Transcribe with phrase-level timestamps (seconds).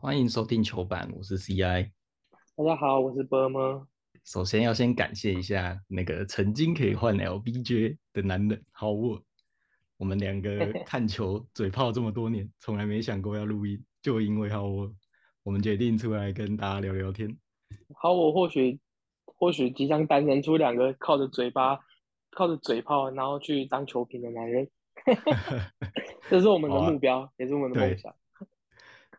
[0.00, 1.90] 欢迎收听球板，我是 CI。
[2.54, 3.84] 大家好，我是波波。
[4.22, 9.22] 首先要先感谢一下那个曾经可以换 LBJ 的男人 Howard。
[9.96, 14.94] 我们两个 看球嘴炮这么多年，从来没想过要录音，就因为 Howard，
[15.42, 17.36] 我们决定出来跟大家聊聊天。
[17.96, 18.78] 好，我或许
[19.24, 21.80] 或许即将诞生出两个靠着嘴巴、
[22.30, 24.70] 靠着嘴炮，然后去当球评的男人。
[26.30, 28.14] 这是我们的目标，也是我们的梦想。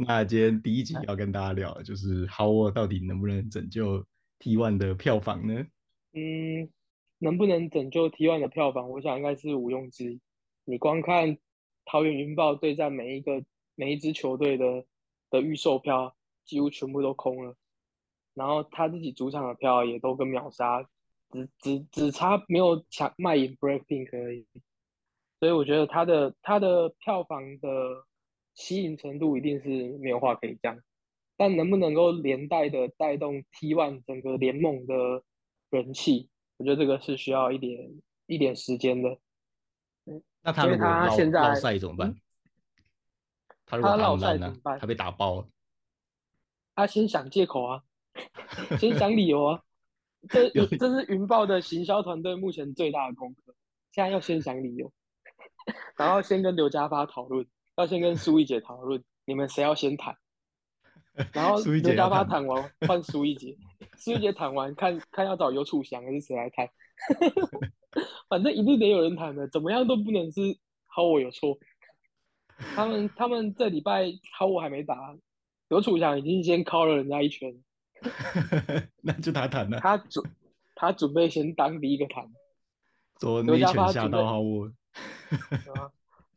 [0.02, 4.06] 那今天第一集要跟大家聊，就是 Howard 到底能不能拯救
[4.40, 5.68] T1 的票房呢？
[6.14, 6.70] 嗯，
[7.18, 10.22] 能不能拯救 T1 的票房，我想应该是毋庸置疑。
[10.64, 11.38] 你光看
[11.84, 13.44] 桃园云豹对战每一个
[13.76, 14.86] 每一支球队的
[15.30, 17.58] 的预售票，几乎全部都空了。
[18.34, 20.82] 然后他自己主场的票也都跟秒杀，
[21.30, 24.48] 只只只差没有抢卖赢 Breakpink 而已。
[25.42, 28.06] 所以我觉得他的他的票房的。
[28.60, 30.78] 吸引程度一定是没有话可以讲，
[31.38, 35.24] 但能不能够连带的带动 T1 整个联盟的
[35.70, 39.18] 人气，我觉得这个是需要一点一点时间的。
[40.42, 42.14] 那他如果落赛怎么办？
[43.66, 44.78] 他如果落赛怎么办？
[44.78, 45.48] 他被打爆了。
[46.76, 47.84] 他先想借口啊，
[48.78, 49.64] 先想理由啊。
[50.28, 53.56] 这 这是云豹的行销团队目前最大的功课，
[53.94, 54.92] 现在要先想理由，
[55.96, 57.48] 然后先跟刘家发讨论。
[57.80, 60.18] 要先跟苏一姐讨论，你们谁要先谈？
[61.32, 63.58] 然后刘家发谈完换苏一姐，
[63.98, 66.70] 苏一姐谈完看看要找尤楚祥还是谁来谈？
[68.28, 70.42] 反正一定得有人谈的，怎么样都不能是
[70.88, 71.58] 好我有错。
[72.76, 75.16] 他们他们这礼拜好我还没打，
[75.70, 77.64] 尤楚祥已经先敲了人家一拳，
[79.02, 79.80] 那就他谈了。
[79.80, 80.30] 他准
[80.76, 82.30] 他准备先当第一个谈，
[83.46, 84.70] 刘家发吓到好我。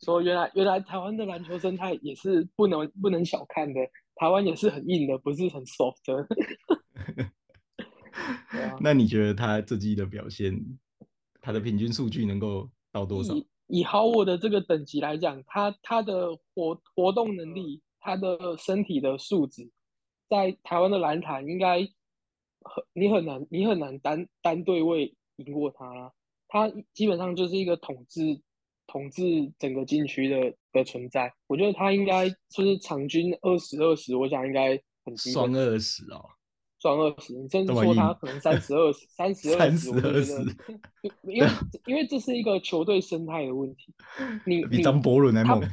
[0.03, 3.79] 说原来原来台湾的篮球生态也是不能不能小看的，
[4.15, 6.27] 台湾也是很硬的，不是很 soft 的。
[8.79, 10.53] 那你觉得他这季的表现，
[11.41, 13.33] 他的平均数据能够到多少？
[13.33, 19.71] 以以 Howard 的这个等级来讲，他他的活活动能力，他的身体的素质，
[20.29, 26.13] 在台湾的篮坛应该很你很难你很难单单对位赢过他，
[26.47, 28.41] 他基本上就是一个统治。
[28.87, 29.23] 统治
[29.57, 34.71] 整个禁区的的存在，我觉得他应该就是场均二十二十，我想应该
[35.05, 35.33] 很基本。
[35.33, 36.25] 双二十哦，
[36.79, 40.21] 双二十，你甚至说他可能三十二十， 三十二十，我觉得，
[41.31, 41.49] 因 为
[41.87, 43.93] 因为这是一个球队生态的问题。
[44.45, 45.63] 你 比张伯伦还猛。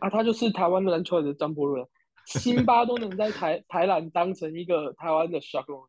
[0.00, 1.86] 啊，他就是台湾的篮球的张伯伦，
[2.26, 5.88] 辛巴都能在台台篮当成一个台湾的 s h o k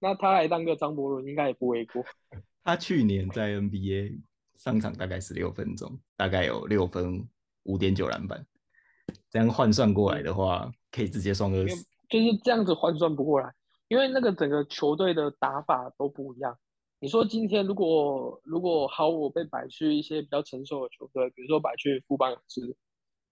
[0.00, 2.04] 那他来当个张伯伦应该也不为过。
[2.64, 4.20] 他去年在 NBA。
[4.62, 7.28] 上场大概十六分钟，大概有六分
[7.64, 8.46] 五点九篮板，
[9.28, 11.74] 这样换算过来的话，可以直接双二十。
[12.08, 13.52] 就是这样子换算不过来，
[13.88, 16.56] 因为那个整个球队的打法都不一样。
[17.00, 22.76] 你说今天如果如果好我被摆去一些比较成熟的球队，比如说摆去富邦勇士，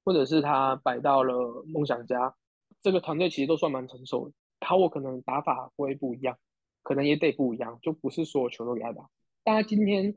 [0.05, 2.35] 或者是他摆到了梦想家，
[2.83, 4.67] 这个团队其实都算蛮成熟的。
[4.67, 6.37] 好我可能打法会不一样，
[6.83, 9.09] 可能也得不一样，就不是所有球都给他打。
[9.45, 10.17] 大家今天。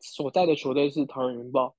[0.00, 1.74] 所在的球队是桃园云豹，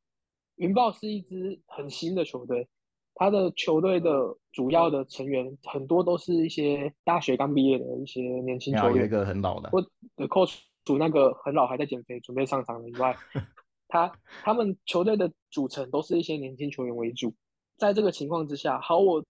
[0.56, 2.68] 云豹是一支很新的球队，
[3.16, 9.82] 他的球队的主要的成员很多都是一些大学刚毕业的一些年轻球员，有一个很老的，或
[10.16, 13.16] 的 coach 组那个很老还在减肥准备上场的以外，
[13.88, 14.12] 他
[14.44, 17.34] 他们球队的组成都是一些年轻球员为主，
[17.78, 19.26] 在这个情况之下，好我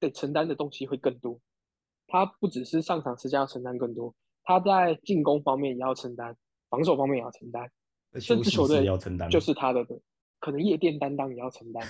[0.00, 1.38] 得承担的东西会更多，
[2.08, 6.36] 他不只是上场时间要承担更多，他在进攻方面也要承担，
[6.68, 7.70] 防守方面也要承担。
[8.20, 9.84] 这支球队要承担，就是他的，
[10.38, 11.84] 可能夜店担当也要承担，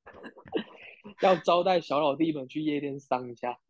[1.20, 3.58] 要招待小老弟们去夜店桑一下。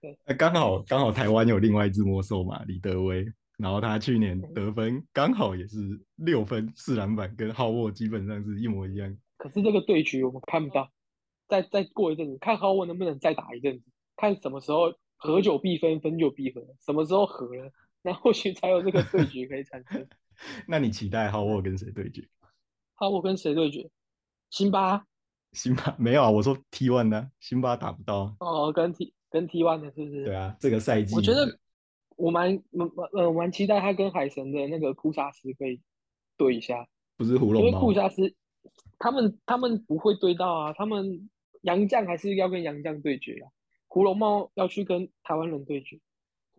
[0.00, 3.26] 对，刚好刚好台湾有另外一只魔兽嘛，李德威，
[3.58, 5.76] 然后他去年得分刚好也是
[6.16, 9.16] 六分四篮板，跟浩沃基本上是一模一样。
[9.36, 10.90] 可是这个对局我们看不到，
[11.48, 13.84] 再再过一阵子，看浩沃能不能再打一阵子，
[14.16, 17.70] 看什么时候合久必分，分久必合，什么时候合了。
[18.02, 20.06] 那或许才有这个对决可以产生。
[20.66, 22.26] 那你期待浩沃跟谁对决？
[22.94, 23.90] 浩沃跟谁对决？
[24.50, 25.04] 辛巴？
[25.52, 27.30] 辛巴没有啊，我说 T one 呢？
[27.40, 28.34] 辛巴打不到。
[28.40, 30.24] 哦，跟 T 跟 T one 的是不是？
[30.24, 31.58] 对啊，这个赛季我觉得
[32.16, 35.80] 我蛮蛮呃蛮期待他跟海神的那个库萨斯可以
[36.36, 36.86] 对一下。
[37.16, 38.34] 不是胡龙因为库萨斯
[38.98, 41.28] 他们他们不会对到啊，他们
[41.62, 43.50] 杨将还是要跟杨将对决啊，
[43.88, 46.00] 胡龙猫要去跟台湾人对决。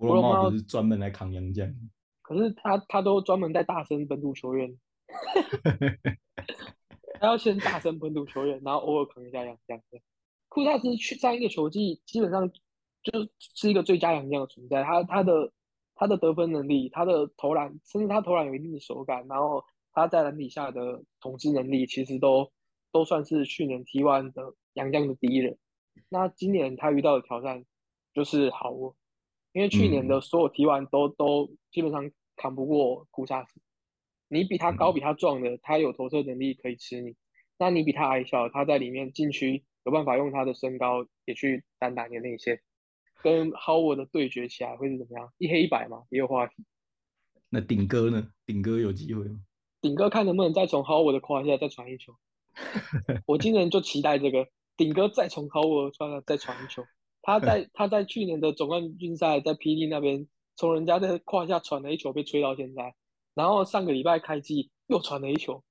[0.02, 1.72] 胡龙茂不是专门来扛洋将，
[2.24, 4.76] 可是他他都专门带大声本土球员，
[7.20, 9.80] 他要先大声本土球员，然后偶尔扛一下洋将。
[10.50, 12.52] 库萨斯去上一个球季基本上
[13.04, 15.52] 就是一个最佳洋将的存在，他他的
[15.94, 19.64] 他的得分能力，他的投篮，甚至他投篮有一定的手感，然后
[19.94, 22.52] 他在篮底下的统治能力，其实都
[22.92, 25.60] 都算是去年 T1 的洋将的第一人。
[26.10, 27.64] 那今年他遇到的挑战
[28.14, 28.96] 就是好沃，
[29.54, 33.60] 因为去年的所有提完都都基本上扛不过库萨斯。
[34.28, 37.14] 你比他高、比他壮的，他有投射能力可以吃你；
[37.58, 42.62] 那你比他矮小，他在里面禁区有办法用他的身高也去单打你的内线，
[43.22, 45.34] 跟 Howard 的对决起来会是怎么样？
[45.38, 46.64] 一黑一白嘛，也有话题。
[47.50, 48.32] 那顶哥呢？
[48.46, 49.42] 顶哥有机会吗？
[49.82, 52.16] 顶哥看能不能再从 Howard 的胯下再传一球。
[53.28, 54.48] 我今年就期待这个
[54.78, 56.86] 顶哥再从 Howard 胯下再传一球。
[57.22, 62.94] 他在他在去年的总冠军赛在 PD 那边从人家的胯下传了一球，被吹到现在。
[63.34, 65.64] 然后上个礼拜开机又传了一球，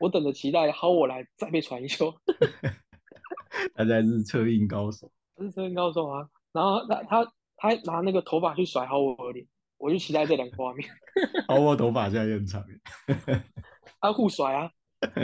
[0.00, 2.12] 我等着期待薅我来再被传一球。
[3.74, 6.28] 他才是策应高手，是策应高手啊！
[6.52, 9.46] 然后他他他拿那个头发去甩薅我的脸，
[9.78, 10.88] 我就期待这两个画面。
[11.48, 12.64] 薅我头发现在很长，
[14.00, 14.70] 他互甩啊，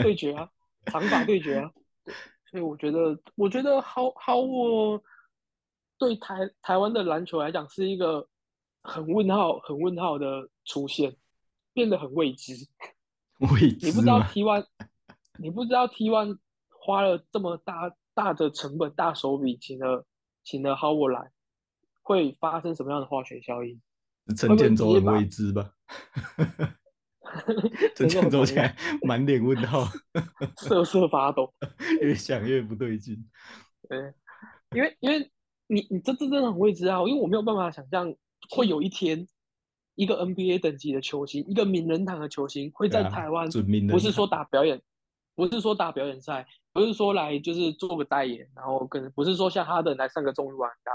[0.01, 0.49] 对决啊，
[0.85, 1.71] 长发对决啊。
[2.49, 5.01] 所以我觉得，我觉得薅薅我
[5.97, 8.27] 对台台湾的篮球来讲是一个
[8.81, 11.15] 很问号、很问号的出现。
[11.73, 12.53] 变得很未知，
[13.51, 13.87] 未知。
[13.87, 14.65] 你不知道 T One，
[15.37, 16.37] 你不知道 T One
[16.69, 20.05] 花了这么大大的成本、大手笔请了
[20.41, 21.31] 请了 Howard 来，
[22.01, 23.81] 会发生什么样的化学效应？
[24.37, 25.69] 陈建州很未知吧？
[27.93, 29.85] 陈建州现在满脸问号，
[30.55, 31.53] 瑟瑟发抖，
[31.99, 33.29] 越想越不对劲。
[33.89, 34.13] 对，
[34.71, 35.29] 因为因为
[35.67, 38.13] 你你这这真的很未知啊，因为我没有办法想象
[38.49, 39.27] 会有一天。
[39.97, 43.47] 一个 NBA 等级的球星，一个名人堂的球星，会在台湾，
[43.89, 44.81] 不是说打表演，
[45.35, 50.91] 不是说打表演赛，不是说来就是做个代言，然后跟不是说像哈登来上个综艺玩家，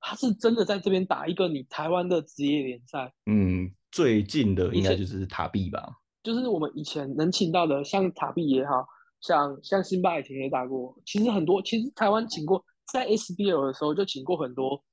[0.00, 3.14] 他是真的在这边打一个你台湾的职业联赛。
[3.26, 8.84] 嗯，最近的应该就是塔币吧，就是我们以前能请到的，像塔币也好
[9.20, 14.84] 像像辛巴以前也打过，其实很多，其实台湾请过，在 SBL 的时候就请过很多。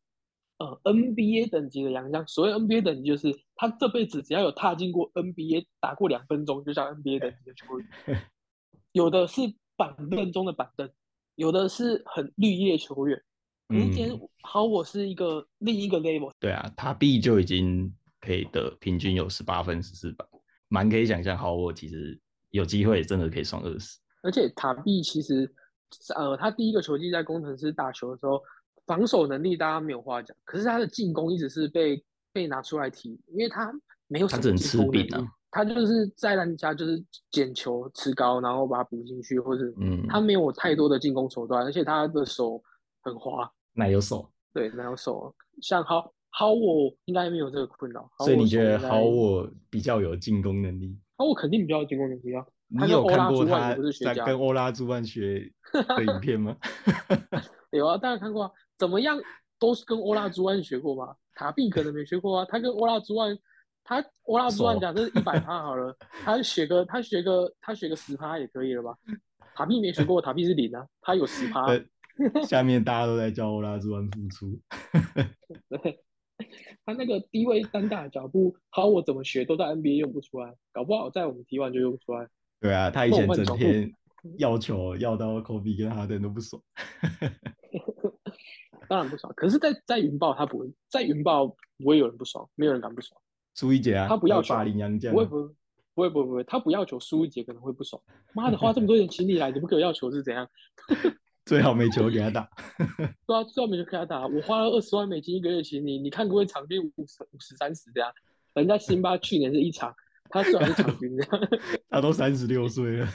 [0.58, 7.88] 呃，NBA 等级的洋将，所谓 NBA 等级就是他这辈子只要有踏进过 NBA 打过两分钟，就叫 NBA 等级的球员。
[8.92, 9.42] 有的是
[9.78, 10.90] 板凳中的板凳，
[11.36, 13.22] 有的是很绿叶球员。
[13.70, 16.30] 今天好，我是一个另一个 level。
[16.42, 20.28] 对啊，塔 B 就已经可以得平均有十八分十四板，
[20.68, 22.20] 蛮可以想象好，我其实
[22.50, 23.98] 有机会真的可以上二十。
[24.24, 25.50] 而且塔币其实，
[26.16, 28.42] 呃，他第一个球季在工程师打球的时候。
[28.88, 32.04] 防守能力大家没有话讲，可是他的进攻一直是被
[32.34, 33.72] 被拿出来提，因为他
[34.08, 42.60] 没有什么进攻能力，他就是在人家就是捡球吃高，然后把它补进去，或者嗯，他没有太多的进攻手段，而且他的手
[43.04, 50.98] 很滑，奶油手，对，奶油手，像好好我应该没有这个困扰，所以你觉得好我比较有进攻能力？
[51.16, 52.44] 好我肯定比较有进攻能力啊！
[52.70, 56.56] 你有看过他在跟欧拉朱万学 的影片吗？
[57.72, 58.52] 有啊，当然看过啊。
[58.78, 59.20] 怎么样
[59.60, 61.16] 都是跟欧拉朱万学过吧？
[61.36, 62.46] 塔币可能没学过啊。
[62.48, 63.38] 他跟欧拉朱万，
[63.84, 68.96] 他欧拉朱万讲这是一百趴好了，他学个他学个他学个十趴也可以了吧？
[69.56, 71.66] 塔币没学过，塔币是零啊，他有十趴。
[72.48, 74.60] 下面大家都在叫欧拉朱万付出。
[75.70, 76.04] 对，
[76.86, 82.28] 他那个低位单打脚步，好我怎么学都在 NBA 用不出来，搞不好在我们 T one 就用不出来。
[82.60, 83.94] 对啊，他以前整天
[84.38, 86.62] 要求要到科比跟哈登都不爽。
[88.90, 93.22] 当然不爽，可是，在在云豹他不会，在云豹不会有人不爽，没有人敢不爽。
[93.54, 95.44] 苏一杰啊，他不要求霸凌杨将，不会不会
[95.94, 98.02] 不会不会不会，他不要求苏一杰可能会不爽。
[98.34, 100.50] 妈的，花这么多钱请你来，你不给我要求是怎样？
[101.46, 102.50] 最好没球给他打。
[103.28, 104.26] 对啊，最好没球给他打。
[104.28, 108.12] 我花了二十万美金一个月请你，你看不会场均五十五十三十这样？
[108.56, 109.96] 人家辛巴去年是一场，
[110.30, 111.50] 他算是场均这样。
[111.90, 113.08] 他都三十六岁了，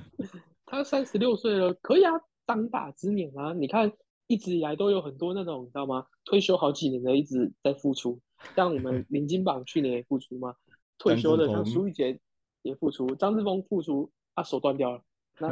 [0.66, 2.12] 他三十六岁了，可以啊，
[2.46, 3.92] 当打之年啊，你看。
[4.30, 6.06] 一直以来都有很多那种，你知道吗？
[6.24, 8.20] 退休好几年的一直在付出，
[8.54, 10.54] 像我们 林金榜去年也付出嘛，
[10.98, 12.20] 退休的像苏玉杰
[12.62, 15.02] 也付出，张志峰付出，他手断掉了。
[15.40, 15.50] 那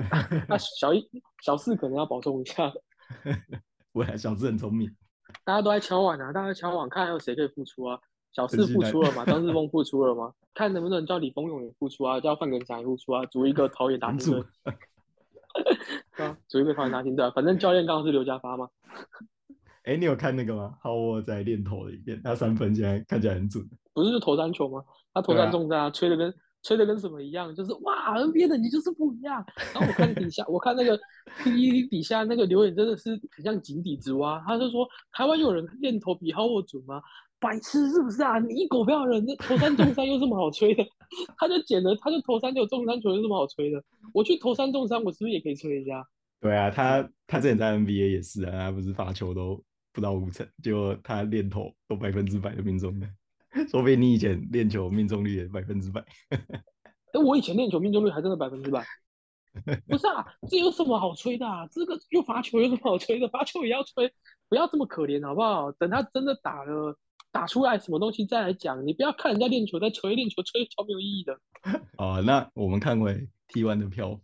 [0.48, 1.04] 那小一、
[1.42, 2.72] 小四可能要保重一下。
[3.90, 4.88] 我小四很聪明，
[5.44, 7.98] 大家都在敲碗啊，大家敲碗看还有谁可以付出啊？
[8.32, 9.24] 小四付出了嘛？
[9.24, 10.32] 张志峰付出了吗？
[10.54, 12.20] 看能不能叫李峰勇也付出啊？
[12.20, 13.24] 叫范根强也付出啊？
[13.26, 14.44] 组一个桃园打金队。
[16.24, 18.68] 啊，组一个桃园打金队，反正教练刚好是刘家发嘛。
[19.84, 20.74] 哎，你有看那个吗？
[20.82, 23.66] 好，我在练投的一遍，他三分现在看起来很准。
[23.94, 24.84] 不是就投三球吗？
[25.14, 26.32] 他投三中啊，吹的跟
[26.62, 29.44] 吹的跟什么一样，就是哇，NBA 的你就是不一样。
[29.72, 30.98] 然后我看底下，我看那个
[31.38, 34.42] PPT 底下那个留言真的是很像井底之蛙。
[34.46, 37.00] 他就说台湾有人练投比 Howard 准吗？
[37.40, 38.38] 白痴是不是啊？
[38.38, 40.84] 你一狗票人，那投三中三又这么好吹的？
[41.38, 43.82] 他就捡了，他就投三就中三球，有这么好吹的？
[44.12, 46.06] 我去投三中三，我是不是也可以吹一下？
[46.40, 53.06] 对啊，他他之前在 NBA 也是啊，他不是罚球都不到五成，结果他练投都百分之百的命中率，
[53.70, 56.04] 说不定你以前练球命中率也百分之百。
[56.30, 58.84] 哎，我以前练球命中率还真的百分之百。
[59.88, 61.66] 不是啊，这有什么好吹的啊？
[61.68, 63.28] 这个又罚球有什么好吹的？
[63.28, 64.12] 罚球也要吹，
[64.48, 65.72] 不要这么可怜好不好？
[65.72, 66.96] 等他真的打了。
[67.30, 71.38] 打出来什么东西再来讲，你不要看人家练球在吹，练球吹超没有意义的。
[71.96, 74.20] 啊， 那我们看回 T1 的票房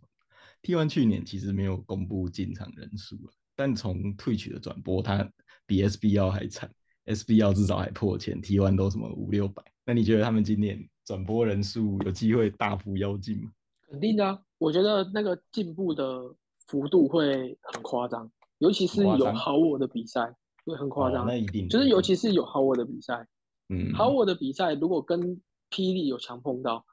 [0.63, 5.29] ，T1 去年其实没有公布进场人数了，但从 Twitch 的转播，它
[5.65, 6.71] 比 SBL 还惨
[7.05, 9.63] ，SBL 至少还破千，T1 都什么五六百。
[9.85, 13.51] 那你觉得他们今年转播人数有机会大幅妖进吗？
[13.87, 16.35] 肯定的，我觉得那个进步的
[16.67, 20.35] 幅度会很夸张，尤其是有好我的比赛。
[20.71, 23.27] 会很夸张，那一定就是尤其是有好我的比赛，
[23.69, 25.19] 嗯，好我的比赛如果跟
[25.69, 26.85] 霹雳有强碰到，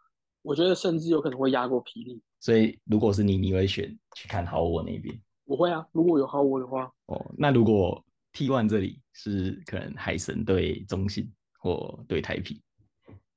[0.43, 2.21] 我觉得甚至有可能会压过霹雳。
[2.41, 5.19] 所以如果是你，你会选去看好我那边？
[5.45, 6.91] 我会啊，如果有好我的话。
[7.07, 12.61] 哦，那如果 T One 这里是可能海神对中信或对台啤，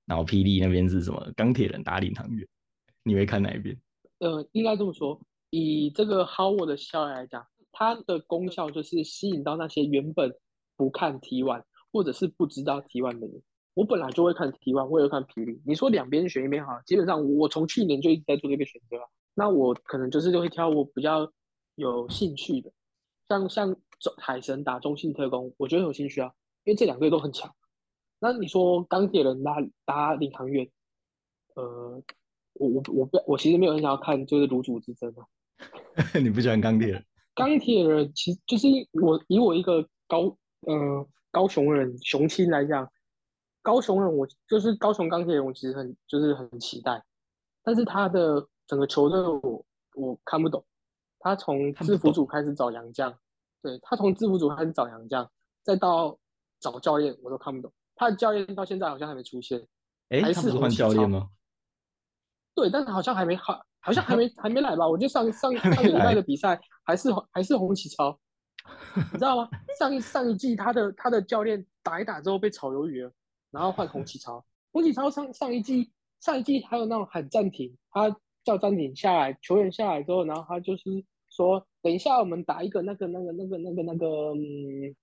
[0.05, 2.47] 然后霹雳那边是什么钢铁人打领航员，
[3.03, 3.77] 你会看哪一边？
[4.19, 7.45] 呃，应该这么说，以这个好我的效益来讲。
[7.77, 10.33] 它的功效就是吸引到那些原本
[10.77, 13.41] 不看 T1 或者是不知道 T1 的人。
[13.73, 15.61] 我本来就会看 T one，我也会看霹雳。
[15.65, 18.95] 你说两边选一边好，基本上我从去年就一直在做这个选择。
[19.33, 21.29] 那我可能就是就会挑我比较
[21.75, 22.71] 有兴趣的，
[23.27, 23.75] 像像
[24.17, 26.31] 海神打中性特工，我觉得有兴趣啊，
[26.63, 27.53] 因为这两队都很强。
[28.17, 30.65] 那你说钢铁人打打领航员，
[31.55, 32.01] 呃，
[32.53, 35.27] 我我我不我其实没有很想要看就是卤煮之争啊。
[36.23, 37.05] 你不喜欢钢铁人？
[37.35, 42.89] 钢铁人其实就是我以我一个高呃高雄人雄亲来讲，
[43.61, 47.03] 高雄人我就是高雄钢铁人，我其实很就是很期待，
[47.61, 49.65] 但是他的整个球队我
[49.95, 50.65] 我看不懂，
[51.19, 53.13] 他从制服组开始找洋将，
[53.61, 55.29] 对他从制服组开始找洋将，
[55.61, 56.17] 再到
[56.59, 59.67] 找教练我都看不懂，他的教练到现在好像还没出现，
[60.07, 61.29] 哎，他是换教练吗？
[62.53, 63.65] 对，但是好像还没好。
[63.85, 64.87] 好像还没还没来吧？
[64.89, 68.19] 我就上上上个礼拜的比赛还是还是洪启超，
[68.95, 69.47] 你知道吗？
[69.77, 73.11] 上一上一季他的他的教练打一打之后被炒鱿鱼了，
[73.51, 74.43] 然后换洪启超。
[74.71, 78.09] 洪启超上上一季上一季还有那种喊暂停，他
[78.43, 80.83] 叫暂停下来，球员下来之后，然后他就是
[81.29, 84.95] 说等一下我们打一个那个那个那个那个那个嗯，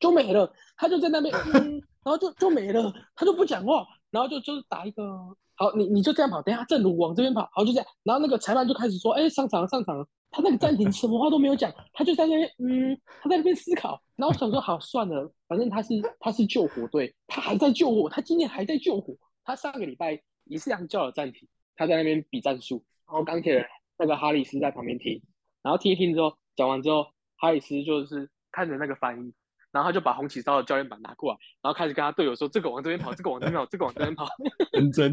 [0.00, 0.52] 就没了。
[0.76, 5.36] 他就在那边嗯，然后就就没了，他就不讲话，然后就就是打一个。
[5.56, 10.06] 好，你你就这样跑，等下正如往这边跑，好就这样，然后那个裁判就开始说，哎，上场了，上场了。
[10.30, 14.02] 他那个暂停什么话都没有讲，他就在那边，嗯，他在那边思考。
[14.16, 19.14] 然后我想说，好算了，反正他是他是救火队，他还在救火，他今天还在救火。
[19.44, 22.84] 他上个礼拜也是样叫了暂停，他在那边比战术。
[23.06, 23.64] 然后钢铁人
[23.96, 25.22] 那个哈里斯在旁边听，
[25.62, 27.06] 然后听一听之后，讲完之后，
[27.36, 29.32] 哈里斯就是看着那个翻译。
[29.74, 34.28] 然后他就把红旗超的教练板拿过来，然后开始跟他队友说：“这个往这边跑，这个往这边跑，这个往这边跑。
[34.72, 35.12] ”真真，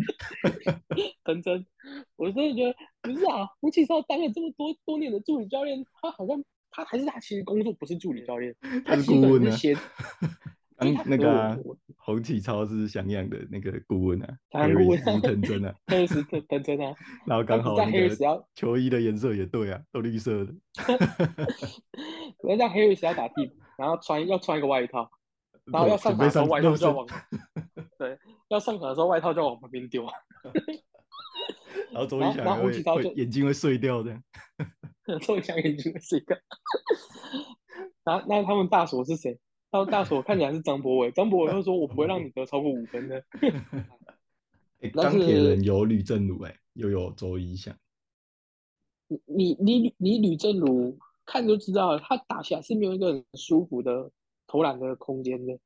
[1.25, 1.65] 真真，
[2.15, 3.47] 我真的觉得不是啊！
[3.59, 9.57] 红旗超当了这么多多年的助理教练，他好像他还是他其实工作不是助理教练，他是顾问啊。
[10.83, 11.59] 嗯，那个
[11.97, 16.93] 红旗超是翔阳的那个顾问啊，黑顾问藤真啊，黑是藤藤真啊。
[17.27, 20.53] 然后刚好那个球衣的颜色也对啊，都绿色的。
[22.43, 23.55] 人家黑瑞斯要打替补。
[23.77, 25.09] 然后穿要穿一个外套，
[25.65, 27.07] 然后要上场的时候外套就要往，
[27.97, 28.17] 对，
[28.49, 30.05] 要上场的时候外套就要往旁边丢。
[31.91, 34.17] 然后周一翔会眼睛会碎掉的，
[35.21, 36.37] 周一翔眼睛会碎掉。
[38.03, 39.39] 那那他们大锁是谁？
[39.71, 43.23] 他们大锁看起来是张博伟，张博伟又说我不会让你得超过五分的。
[44.93, 47.75] 钢铁人有吕正儒哎，又有周一翔。
[49.25, 50.97] 你你你吕正儒。
[51.31, 54.11] 看就知道了，他打起来是没有一个很舒服的
[54.47, 55.57] 投篮的空间的，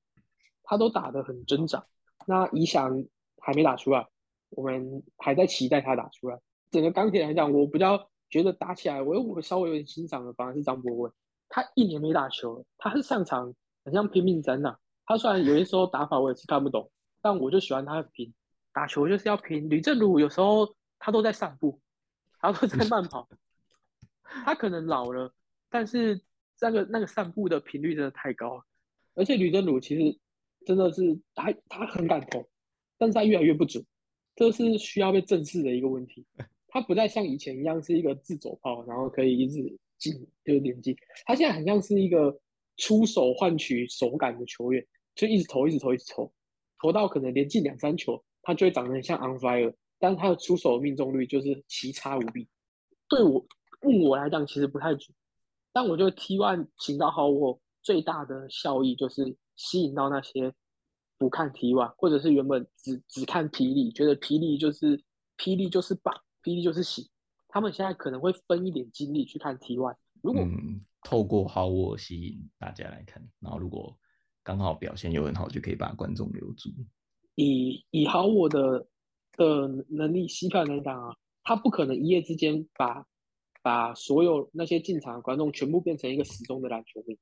[0.62, 1.84] 他都打得很挣扎。
[2.27, 3.03] 那理想
[3.39, 4.07] 还没打出来，
[4.51, 6.39] 我们还在期待他打出来。
[6.69, 11.12] 整个钢铁来讲，我比较觉得打起来，我我稍微有点欣赏的，反而是张博文。
[11.50, 13.51] 他一年没打球，他是上场
[13.84, 14.77] 很像拼命争呐。
[15.07, 16.91] 他虽然有些时候打法我也是看不懂，
[17.24, 18.31] 但我就喜欢他的拼。
[18.72, 19.67] 打球就是要拼。
[19.67, 21.79] 吕正如有时候他都在散步，
[22.39, 23.27] 他都在慢跑，
[24.45, 25.34] 他可能老了。
[25.69, 26.22] 但是
[26.62, 28.63] 那个那个散步的频率真的太高了，
[29.13, 30.19] 而且吕正鲁其实
[30.65, 32.48] 真的是他他很敢投，
[32.98, 33.86] 但是他越来越不准，
[34.36, 36.25] 这是需要被正视的一个问题。
[36.67, 40.93] 他不再像以前一样是一个自走炮，然后可以一直进就是连进，
[41.25, 42.38] 他现在很像是一个
[42.75, 46.34] 出手换取手感的球员，就一直投，一直投，一直投，
[46.81, 52.45] 投到可能连进两三球，他就会长得很像 on fire，但是他的出手命中率就是奇差无比。
[53.07, 53.45] 对我
[53.84, 55.15] 问我来讲，其实不太准，
[55.75, 60.53] 但我觉得 T one 请到好我最大的效益就是吸引到那些
[61.17, 65.03] 不看 T one，或者是原本只只看霹雳，觉得霹雳就是
[65.38, 66.15] 霹雳就是棒。
[66.41, 67.10] 霹雳就是喜，
[67.50, 69.98] 他们现在可能会分一点精力去看 T one。
[70.22, 70.41] 如果
[71.01, 73.98] 透过好我吸引大家来看，然后如果
[74.44, 76.70] 刚好表现又很好，就可以把观众留住。
[77.36, 78.88] 以以好我的
[79.34, 81.13] 的能力吸票来讲啊，
[81.44, 83.05] 他不可能一夜之间把
[83.65, 87.17] 把所有那些进场的观众全部变成一个死忠的篮球迷。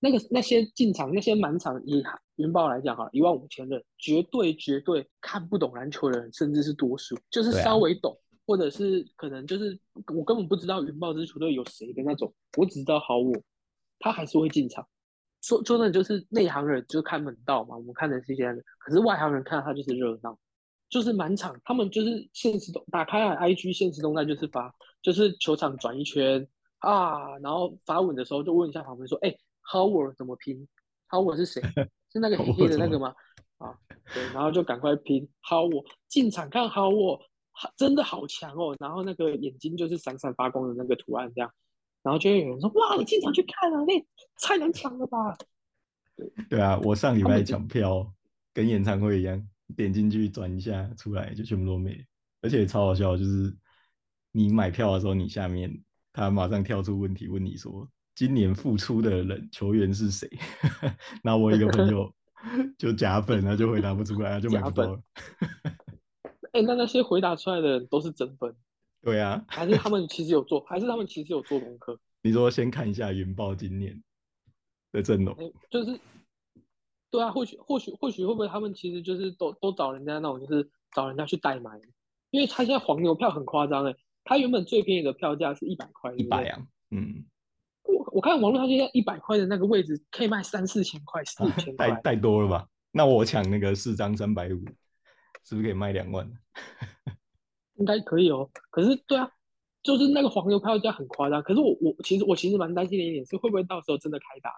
[0.00, 2.02] 那个那些进场那些满场以
[2.34, 8.18] 云豹来讲哈，一万五千人绝对绝对看不懂篮球的人，甚至是多数，就是稍微懂。
[8.46, 9.78] 或者是可能就是
[10.12, 13.32] 我根本不知道云豹这支球队有谁的那种，我只知道好我，
[14.00, 14.84] 他还是会进场。
[15.40, 20.36] 说说的就是内行人就看门道嘛，我们看的是一些，可是外行人看他就是热闹，
[20.90, 26.46] 就是满场，他们就是现实动打开了 IG 现实动态就是发，就是球场转一圈
[26.80, 29.34] 啊，然后发稳的时候就问一下旁边说，哎
[29.72, 30.68] ，Howard 怎么拼
[31.08, 31.62] ？Howard 是谁？
[32.12, 33.14] 是那个黑黑的那个吗？
[33.56, 33.72] 啊，
[34.12, 37.20] 对，然后就赶快拼 Howard 进场看 Howard。
[37.76, 38.74] 真的好强哦！
[38.80, 41.52] 然后那个眼睛就是闪闪发光的那个图案，这样，
[42.02, 43.84] 然后就会有人说：“哇，你进场去看啊？
[43.86, 44.02] 那
[44.40, 45.36] 太难抢了吧？”
[46.16, 48.10] 对对啊，我上礼拜抢票
[48.54, 52.04] 跟演唱会一样，点进去转一下出来就全部都没，
[52.42, 53.54] 而且超好笑，就是
[54.32, 60.28] 你买票的时候，你下面他马上跳出问题问你说：“今年复出的人球员是谁？”
[61.22, 62.12] 然后我一个朋友
[62.78, 65.02] 就假粉，他就回答不出来，就买不到了。
[66.52, 68.54] 哎，那那些回答出来的人都是真粉？
[69.02, 71.98] 对啊，还是他们其实有做，还是他们其实有做功课？
[72.22, 74.02] 你说先看一下云豹今年
[74.92, 75.34] 的阵容，
[75.70, 75.98] 就是，
[77.10, 81.70] 对啊，或许或许或许会不会他们其实就是都都找人家那种，就是找人家去代买，
[82.30, 83.94] 因为他现在黄牛票很夸张哎，
[84.24, 87.24] 他原本最便宜的票价是一百块，一百啊，嗯，
[87.84, 92.66] 我我看网络上现在一百块的那个位置可以卖三四千块，四五千 块，太太多了吧？
[92.92, 94.64] 那我抢那个四张三百五。
[95.42, 96.30] 是不是可以卖两万？
[97.76, 98.48] 应该可以哦。
[98.68, 99.28] 可是，对啊，
[99.82, 101.42] 就是那个黄牛票价很夸张。
[101.42, 104.52] 可是我我其实我其实蛮担心的一点是，会不会到时候真的开打，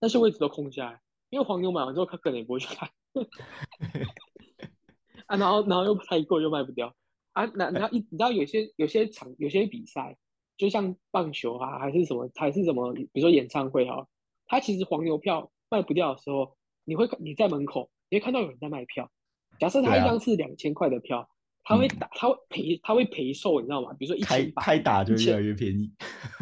[0.00, 1.00] 那些位置都空下来？
[1.34, 2.88] 因为黄牛买完之后，他可能也不会去看。
[5.26, 6.94] 啊，然后然后又太贵，又卖不掉
[7.32, 7.44] 啊。
[7.56, 10.16] 那然后一你知道有些有些场有些比赛，
[10.56, 14.06] 就像棒球啊，还是什么还是什么，比如说演唱会哈，
[14.46, 19.10] 它其实黄牛票卖不掉的时候，你会你在门口你会看到有人在卖票。
[19.58, 21.28] 假设他一张是两千块的票，
[21.64, 23.92] 他会打，他会赔，他会赔售，你知道吗？
[23.98, 25.92] 比如说一千八，开打就越来越便宜。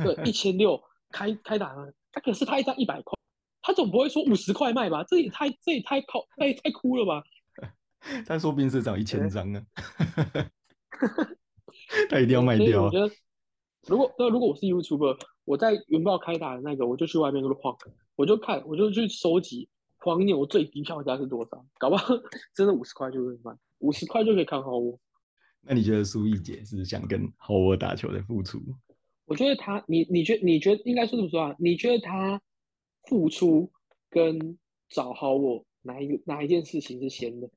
[0.04, 0.78] 对， 一千六
[1.10, 3.18] 开开打呢，他可是他一张一百块，
[3.62, 5.02] 他总不会说五十块卖吧？
[5.04, 7.22] 这也太这也太靠太太哭了吧？
[8.26, 9.64] 他说不定是涨一千张呢，
[12.10, 12.84] 他一定要卖掉。
[12.84, 13.08] 我觉得，
[13.86, 17.76] 如果那如果我是 YouTube，我在云豹开打的那个，我就去外面晃，
[18.16, 19.68] 我就看，我就去收集。
[20.04, 21.64] 黄牛最低票价是多少？
[21.78, 22.12] 搞不好
[22.52, 24.98] 真的五十块就可以买，五十块就可以看好我。
[25.60, 28.60] 那你觉得苏毅姐是想跟好我打球的付出？
[29.26, 31.54] 我觉得他，你你觉你觉得应该说怎么说啊？
[31.56, 32.42] 你觉得他
[33.08, 33.70] 付出
[34.10, 37.50] 跟找好我哪一个哪一件事情是先的？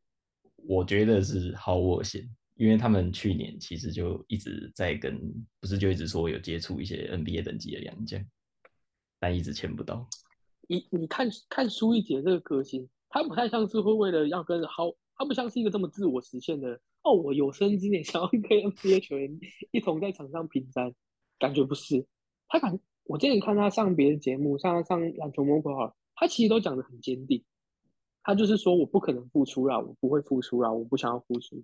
[0.68, 5.20] 我觉得是好我先，因为他们去年其实就一直在跟，
[5.60, 8.24] 不是就一直说有接触一些 NBA 等级的两将，
[9.20, 10.08] 但一直签不到。
[10.68, 17.14] 你你看看苏一杰这个歌星，他不太像是会为了要跟好，他不像是一个这么自我实现的哦。
[17.14, 19.40] 我有生之年想要跟 NBA 球员
[19.72, 20.96] 一同在场上拼战，
[21.38, 22.08] 感觉不是。
[22.48, 27.44] 他感我之前看他上别的节目，上上篮球魔鬼号，他其实都讲的很坚定。
[28.24, 31.64] 他就是说我不可能付出啦，我不会付出啦，我不想要付出。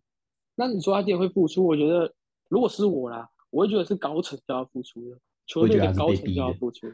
[0.56, 1.66] 那你说他今天会付出？
[1.66, 2.14] 我觉得
[2.50, 6.88] 如果是我啦，我会觉得是高层就要付出的，球队的高层就要付出。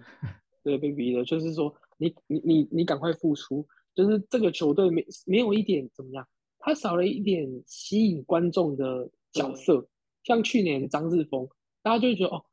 [0.63, 1.73] 对，被逼的，就是说。
[1.99, 6.27] 你你你你赶快付出，就是这个球队没没有一点怎么样，
[6.59, 9.83] 他少了一点吸引观众的角色，
[10.23, 11.49] 像去年张志峰，
[11.81, 12.45] 大家就觉得哦，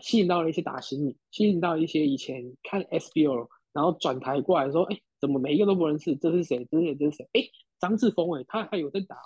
[0.00, 6.66] 吸引到了一些打新米，吸引到一些以前看 SBO，然后转台过来说，哎，怎么每一个都不认识，这是谁？
[6.70, 6.94] 这是谁？
[6.94, 7.28] 这是谁？
[7.32, 7.42] 哎，
[7.80, 9.16] 张志峰，哎，他还有在打，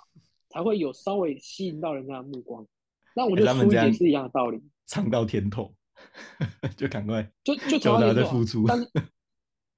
[0.49, 2.65] 才会有稍微吸引到人家的目光。
[3.15, 5.73] 那我觉得苏姐是一样的道理，尝到甜头，
[6.77, 8.65] 就赶快就就叫他在付出。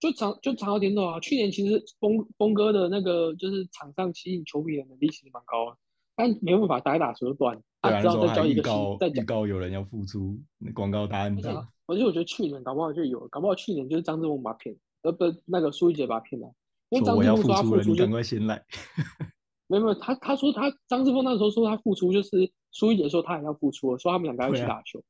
[0.01, 1.19] 就尝就尝到甜头啊。
[1.19, 5.77] 去年其实峰峰哥的那个就是场上吸引球迷的能力其实蛮高的，
[6.21, 9.23] 但没办法打一打球就断，对啊，他只好那时候还再交一个预告新再讲。
[9.23, 16.53] 预告有人要付出，那广告答案大而且啊，我觉得去年搞不好就有，搞不好去年就是张志峰把他骗，呃不，那个苏一杰把他骗了，
[16.89, 18.63] 因为张志峰说他要复出赶快先来。
[19.65, 22.29] 没有没有，他他说他张志峰那时候说他付出，就是
[22.71, 25.03] 苏一杰说他也要付出了，说他们两个要一起对啊打球，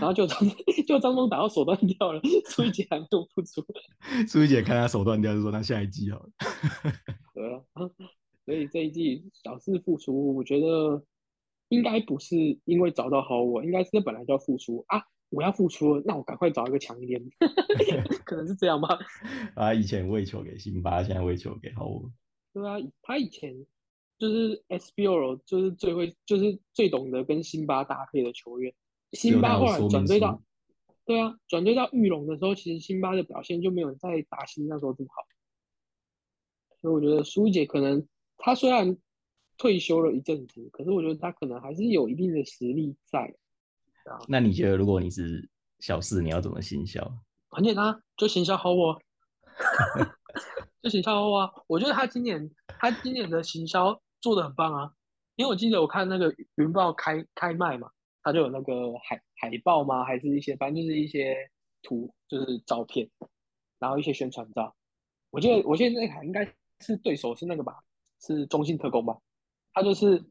[0.00, 0.38] 后就张
[0.88, 3.62] 就张峰打到手断掉了，苏一杰还没有付出，
[4.26, 6.28] 苏一姐看他手断掉，就说他下一季好了。
[7.34, 7.60] 对啊，
[8.50, 11.04] 所以这一季小四复出，我觉得
[11.68, 17.22] 应该不是因为找到好我，应该是本来就要复出啊，我要复出了，那我赶快找一个强一点，
[18.26, 18.98] 可能是这样吧。
[19.54, 22.10] 啊，以前喂球给辛巴，现在喂球给好我。
[22.52, 23.54] 对啊，他以前
[24.18, 28.74] 就是 SBO 就是最会就是最懂得跟辛巴搭配的球员，
[29.12, 30.42] 辛巴后来转队到，
[31.04, 35.22] 对啊，转队到玉龙的时候，其实辛巴的表现就没有在打新那时候这么好，
[36.80, 38.04] 所以我觉得苏姐可能
[38.40, 38.96] 他虽然
[39.56, 43.32] 退休了一阵子，可是我觉得他可能还是有一定的实力在，
[44.26, 45.48] 那你觉得，如果你是
[45.78, 47.00] 小四，你要怎么行销？
[47.50, 48.98] 很简单，就行销好我，
[50.82, 51.52] 就行销好我啊！
[51.66, 54.92] 我觉得他今年他今年的行销做的很棒啊，
[55.36, 57.90] 因为我记得我看那个云豹开开卖嘛，
[58.22, 60.02] 他就有那个海海报吗？
[60.04, 61.36] 还是一些反正就是一些
[61.82, 63.10] 图，就是照片，
[63.78, 64.74] 然后一些宣传照。
[65.30, 66.50] 我记得我记得那台应该
[66.80, 67.74] 是对手是那个吧，
[68.20, 69.16] 是中信特工吧？
[69.72, 70.24] 他就是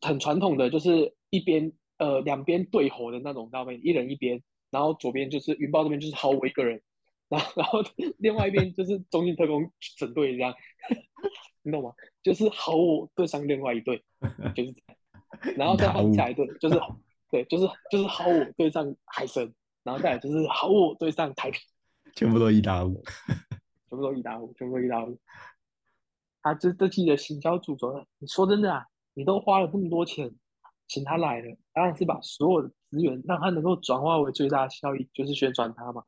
[0.00, 6.80] 很传统的，就是一边呃两边对吼的那种照片，一人一边，然后左边就是云豹这边就是好我一个人，
[7.28, 7.80] 然后然后
[8.18, 10.54] 另外一边就是中信特工整队这样，
[11.62, 11.92] 你懂吗？
[12.22, 14.02] 就是好我对上另外一队，
[14.54, 16.80] 就是这样，然后再换下一队就是
[17.30, 21.58] 对，就是就是好我对上海神，然后再来就是好我对上台啤，
[22.14, 23.02] 全部都一打五。
[23.90, 25.18] 全部都一打五，全部都一打五。
[26.42, 30.30] 他这这季的行销主轴，你说真的啊，你都花了这么多钱
[30.86, 36.02] 请他来了，当然是把所有的资源让他能够转化为最大的效益，就是宣传他嘛。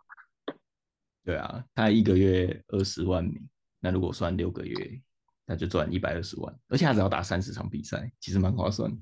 [1.24, 5.02] 对啊，他一个月二十万名，那如果算六个月，
[5.44, 8.96] 那就赚一百二十万，而且他只要打三十场比赛，其实蛮划算的。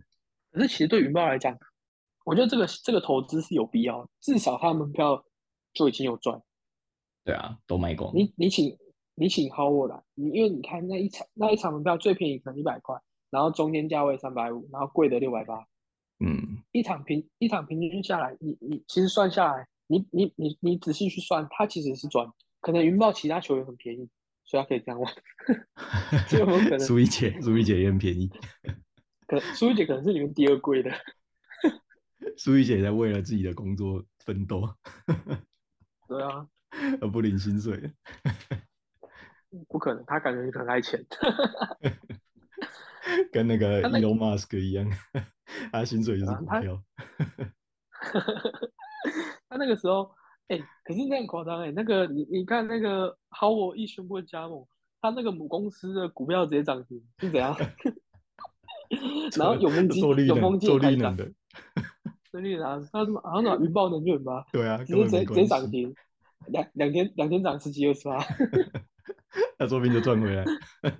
[0.50, 1.56] 可是其实对云豹来讲，
[2.24, 5.24] 我觉得这个这个投资是有必要的，至少他门票
[5.72, 6.42] 就已经有赚。
[7.24, 8.12] 对啊，都卖光。
[8.14, 8.76] 你你请
[9.18, 12.96] 你请 Howard 来，你因为你看那一场那一场门票最便宜可能一百块，
[13.30, 15.66] 然后中间价位三百五，然后贵的六百八，
[16.20, 22.30] 嗯，一场平一场平均下来，你你其实算下来，你你你你仔细去算，它其实是赚。
[22.60, 24.08] 可能云豹其他球员很便宜，
[24.44, 25.12] 所以他可以这样玩。
[26.28, 26.80] 这有没有可能？
[26.80, 28.30] 苏一姐，苏一姐也很便宜。
[29.26, 30.90] 可苏一姐可能是你们第二贵的。
[32.36, 34.62] 苏一姐在为了自己的工作奋斗，
[36.08, 36.46] 对啊，
[37.00, 37.92] 而不领薪水。
[39.68, 41.04] 不可能，他感觉很爱钱。
[43.32, 44.86] 跟那个 Elon Musk 一样，
[45.72, 46.82] 他薪水就是股票。
[49.48, 50.10] 他那个时候，
[50.48, 54.66] 哎、可是那样夸张哎，那个你你看那个 Howard 一宣布加盟，
[55.00, 57.56] 他那个母公司的股票直接涨停，是怎样？
[59.36, 61.32] 然后永丰金永丰金也开涨，绿能的，
[62.32, 65.46] 对绿能，他什么好像什么云豹能源吧，对啊，直根接直接。
[65.46, 65.94] 涨停，
[66.48, 68.18] 两两天两天涨十几二十八，
[69.58, 70.44] 那说不定就赚回来。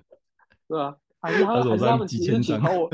[0.67, 2.89] 对啊、还是他他还是他们几千张请好我，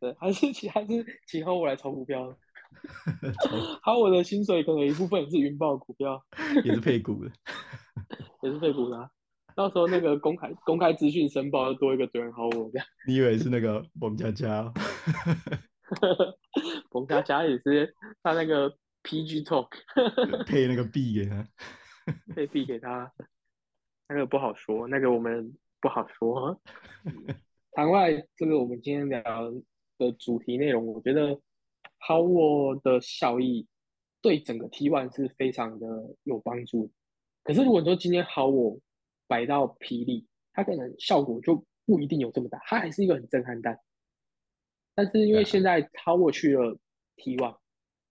[0.00, 2.36] 对，还是其还是请好我来炒股票，
[3.44, 6.22] 超好我的薪水可能有一部分也是云豹股票，
[6.64, 7.30] 也是配股的。
[8.42, 9.10] 也是配股的啊、
[9.56, 14.72] 到时候那个公开公开资讯申报要多一个对人好我这样，你以为是那个王佳佳哦？
[16.92, 18.70] 冯佳佳也是他那个
[19.02, 19.68] PG Talk
[20.44, 21.44] 配那个币给他？
[22.34, 23.10] 配币给他，
[24.08, 26.60] 那个不好说，那个我们不好说。
[27.76, 29.22] 场外这个我们今天聊
[29.98, 31.38] 的主题内容，我觉得
[32.00, 33.66] Howard 的效益
[34.20, 35.86] 对整个 T1 是非常的
[36.24, 36.90] 有帮助。
[37.44, 38.80] 可是如果说今天 Howard
[39.26, 43.78] 摆到霹雳，它可能效果就不一定有这么大，它还是一个很震撼弹。
[44.94, 46.76] 但是因为现在 Howard 去了
[47.18, 47.58] T1，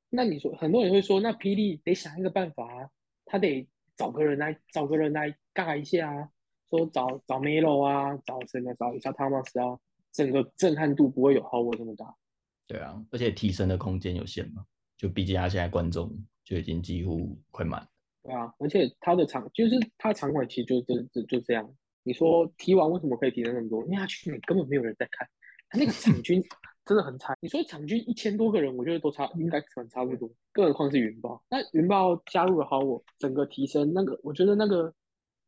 [0.09, 2.89] 那你说很多人会说，那霹雳得想一个办法啊，
[3.25, 6.29] 他得找个人来找个人来尬一下啊，
[6.69, 8.71] 说找找 Melo 啊，找谁呢？
[8.77, 9.79] 找一下 Thomas 啊，
[10.11, 12.15] 整个震撼度不会有 Howard 这么大。
[12.67, 14.63] 对啊，而且提升的空间有限嘛，
[14.97, 16.11] 就毕竟他现在观众
[16.43, 17.87] 就已经几乎快满了。
[18.23, 21.67] 对啊，而且他的场就是他场馆其实就就就就这样。
[22.03, 23.83] 你说提完为什么可以提升那么多？
[23.85, 25.27] 因为他去年根本没有人在看，
[25.69, 26.41] 他那个场均
[26.85, 27.37] 真的很惨。
[27.41, 31.43] 你说场均一千多个人，我觉得都差应该算差不多，更何况是云豹。
[31.49, 34.93] 那云豹加入了 Howard，整个提升那个，我觉得那个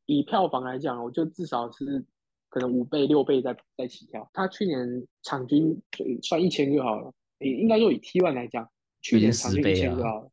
[0.10, 2.04] 以票房来讲，我就至少是
[2.50, 4.28] 可能五倍六倍在在起跳。
[4.34, 5.80] 他去年场均
[6.24, 8.68] 算一千就好了，诶，应该就以 T one 来讲，
[9.02, 10.32] 去年场均一千就好了。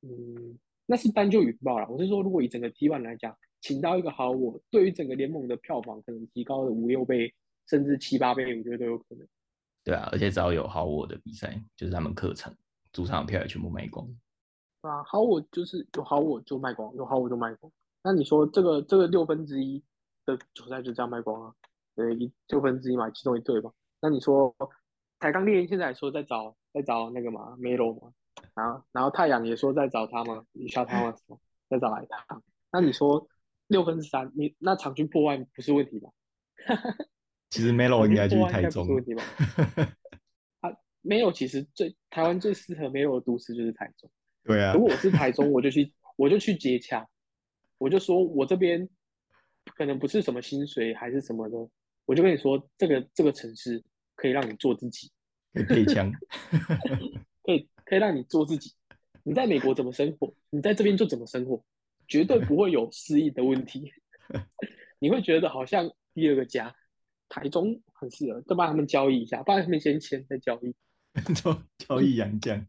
[0.00, 1.86] 嗯，那是单就云豹了。
[1.90, 7.34] 我是说，如果以整个 T one 来讲，请到一个好我，对于整个联盟的票房可能提高了五六倍，
[7.68, 9.28] 甚至七八倍，我觉得都有可能。
[9.84, 12.56] 对啊，而且只要有好我的比赛，就是他们客场、
[12.90, 14.08] 主场票也全部卖光。
[14.80, 17.70] 啊，好我就是有好我就卖光，有好我就卖光。
[18.06, 19.82] 那你说这个这个六分之一
[20.24, 21.52] 的球赛就这样卖光了？
[21.96, 23.72] 对，一六分之一嘛，其中一队嘛。
[24.00, 24.54] 那你说
[25.18, 28.12] 台钢猎鹰现在说在找在找那个嘛梅罗嘛，
[28.54, 31.16] 然后然后太阳也说在找他嘛，你笑他吗？
[31.68, 32.40] 在找来他。
[32.70, 33.26] 那你说
[33.66, 36.10] 六分之三，你那场均破万不是问题吧？
[37.50, 38.86] 其实梅罗应该去台中。
[38.86, 39.24] 问题吧？
[40.60, 44.08] 啊，梅罗其实最台湾最适合梅罗的都市就是台中。
[44.44, 44.74] 对啊。
[44.74, 47.04] 如果我是台中，我就去我就去接洽。
[47.78, 48.88] 我就说，我这边
[49.76, 51.56] 可能不是什么薪水还是什么的，
[52.04, 53.82] 我就跟你说，这个这个城市
[54.14, 55.10] 可以让你做自己，
[55.68, 58.72] 可以可以可以让你做自己。
[59.22, 61.64] 你在美国怎么生活，你在这边就怎么生活，
[62.06, 63.92] 绝对不会有失忆的问题。
[64.98, 66.74] 你会觉得好像第二个家，
[67.28, 70.74] 台中很适合，就帮他们交易一下，帮他们先签再交易，
[71.34, 72.66] 交交易洋将。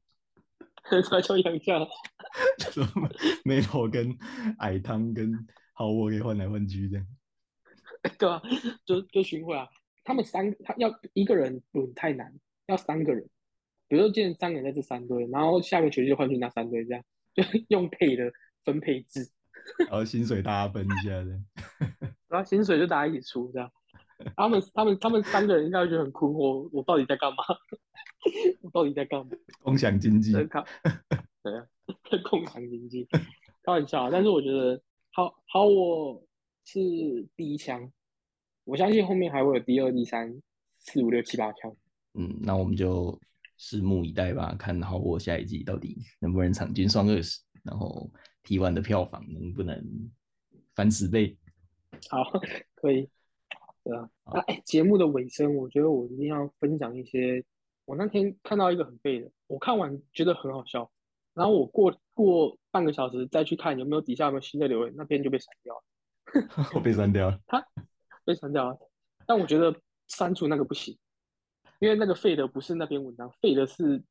[1.09, 1.87] 他叫杨绛，
[2.71, 2.85] 说
[3.43, 4.17] 梅罗跟
[4.59, 5.33] 矮汤跟
[5.73, 7.05] 好我可以换来换去这样，
[8.17, 8.41] 对啊，
[8.85, 9.67] 就就巡回啊，
[10.03, 12.33] 他们三他要一个人轮太难，
[12.67, 13.29] 要三个人，
[13.87, 17.03] 比如说今天三个人在这三队，然后下个学期就换去那三队这样，
[17.35, 18.31] 就用配的
[18.63, 19.29] 分配制，
[19.89, 21.45] 然后薪水大家分一下这样，
[22.29, 23.69] 然后薪水就大家一起出这样，
[24.35, 27.37] 他们他们他们三个人应该觉得很困惑，我到底在干嘛？
[28.67, 29.31] 我到底在干嘛？
[29.63, 30.65] 共享经济，对啊，
[32.29, 33.07] 共享经济，
[33.63, 34.11] 开玩笑。
[34.11, 36.21] 但是我觉得，好好，我
[36.65, 36.79] 是
[37.37, 37.89] 第一枪，
[38.65, 40.41] 我相信后面还会有第二、第三、
[40.79, 41.73] 四五六七八枪。
[42.15, 43.17] 嗯，那我们就
[43.57, 48.11] 拭目以待吧，看好我下一季到底能不能场均双二十，然后
[48.43, 49.81] T one 的票房能不能
[50.75, 51.37] 翻十倍？
[52.09, 52.23] 好，
[52.75, 53.09] 可以。
[53.85, 57.41] 对啊，那哎，节目的尾声，我觉得我一定要分享一些。
[57.87, 60.91] 我那天看到一个很废的，我看完觉得很好笑，
[61.33, 65.83] 然后我过过半个小时再去看有没有底下有没有新的留言，那篇就被删掉了。
[66.75, 67.39] 我被删掉了。
[67.47, 67.65] 他
[68.25, 68.77] 被删掉了，
[69.25, 69.73] 但我觉得
[70.09, 70.97] 删除那个不行，
[71.79, 74.03] 因为那个废的不是那篇文章，废的是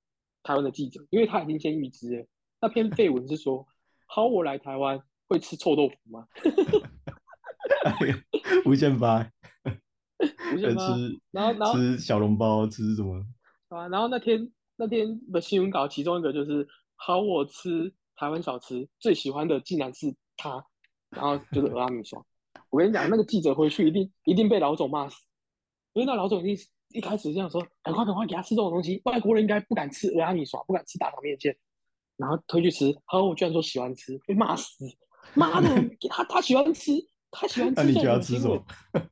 [0.43, 2.27] 台湾的记者，因为他已经先预知了。
[2.62, 3.67] 那篇废文是说，
[4.07, 6.27] 好，我来台湾会吃臭豆腐吗？
[8.65, 9.31] 无限发，
[10.55, 10.97] 无限发，
[11.31, 13.23] 然后然后吃小笼包，吃什么？
[13.69, 20.65] 啊，然后那天那天的新闻稿，其中一个就是好，我吃台湾小吃最喜欢的竟然是他，
[21.11, 22.25] 然后就是俄阿米爽。
[22.71, 25.17] 我跟你讲，那个记者回去一定一定被老总骂死，
[25.95, 31.57] 因为那老总一定一开始这样说，赶快赶快给他吃这种东西，外国人应该不敢吃俄阿米爽，不敢吃大肠面线，
[32.17, 34.85] 然后推去吃，好，我居然说喜欢吃，被骂死，
[35.35, 35.69] 妈的，
[36.09, 36.93] 他他喜欢吃，
[37.31, 38.65] 他喜欢吃那你要吃什么？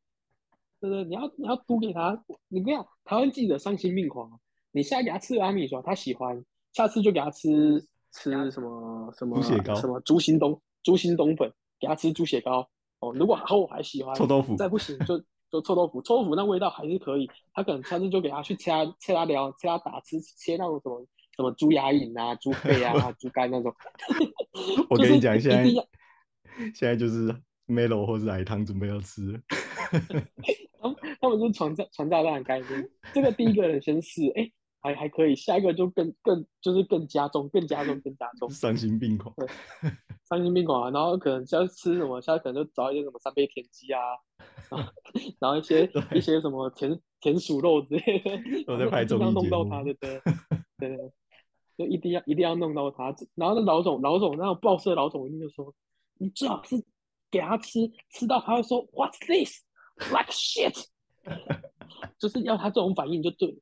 [0.80, 4.40] 对对，你要你要读给他，你不要台湾记者丧心病狂。
[4.74, 7.80] 你现在给他吃阿米说他喜欢，下次就给他吃
[8.12, 13.14] 吃什么什么猪血糕，什么猪心冬猪心冬粉，给他吃猪血糕哦。
[13.14, 15.16] 如果好我还喜欢臭豆腐，再不行就
[15.48, 17.30] 就臭豆腐，臭豆腐那味道还是可以。
[17.52, 21.06] 他可能下次就给他去切他切他聊切他打吃切那种什么
[21.36, 23.72] 什么猪牙印啊、猪肺啊、 猪肝那种。
[24.90, 25.64] 我跟你讲， 现在
[26.74, 27.32] 现在就是
[27.68, 29.40] Melo 或是奶汤准备要吃。
[30.80, 34.50] 他们他们是传炸传炸弹的概念，这个第一个人先试，哎。
[34.84, 39.48] 还还可以，下一个就更更就是更加重，更加重，更加重，丧心病狂，对，
[40.28, 40.90] 丧心病狂啊！
[40.90, 44.00] 然后可能要吃什么，现在可能就找一些什么三杯田鸡啊，
[45.40, 48.18] 然后一些 一些什么田田鼠肉之类
[48.66, 50.20] 的，我在拍综艺弄到他，对 对
[50.76, 50.98] 对，
[51.78, 53.04] 就一定要一定要弄到他。
[53.36, 55.74] 然后那老总老总那种报社老总一定就说，
[56.18, 56.76] 你最好是
[57.30, 59.62] 给他吃吃到他会说 What's this
[60.12, 60.84] like shit，
[62.20, 63.56] 就是要他这种反应就对。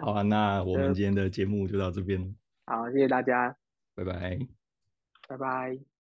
[0.00, 2.34] 好啊，那我们今天的节目就到这边。
[2.66, 3.56] 好，谢谢大家，
[3.94, 4.38] 拜拜，
[5.28, 5.93] 拜拜。